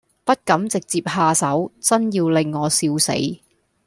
[0.23, 3.11] 不敢直捷下手，眞要令我笑死。